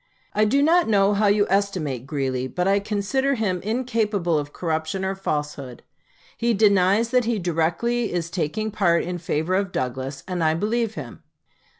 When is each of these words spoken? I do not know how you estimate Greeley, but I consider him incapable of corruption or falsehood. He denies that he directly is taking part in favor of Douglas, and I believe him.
I 0.33 0.45
do 0.45 0.63
not 0.63 0.87
know 0.89 1.13
how 1.13 1.27
you 1.27 1.45
estimate 1.47 2.07
Greeley, 2.07 2.47
but 2.47 2.67
I 2.67 2.79
consider 2.79 3.35
him 3.35 3.61
incapable 3.61 4.35
of 4.39 4.51
corruption 4.51 5.05
or 5.05 5.13
falsehood. 5.13 5.83
He 6.35 6.55
denies 6.55 7.11
that 7.11 7.25
he 7.25 7.37
directly 7.37 8.11
is 8.11 8.31
taking 8.31 8.71
part 8.71 9.03
in 9.03 9.19
favor 9.19 9.53
of 9.53 9.71
Douglas, 9.71 10.23
and 10.27 10.43
I 10.43 10.55
believe 10.55 10.95
him. 10.95 11.21